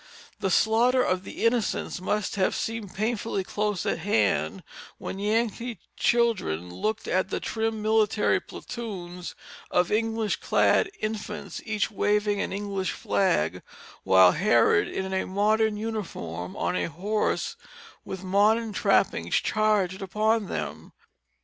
[0.39, 4.63] The Slaughter of the Innocents must have seemed painfully close at hand
[4.97, 9.35] when Yankee children looked at the trim military platoons
[9.69, 13.61] of English clad infants, each waving an English flag;
[14.03, 17.55] while Herod, in a modern uniform, on a horse
[18.03, 20.93] with modern trappings, charged upon them.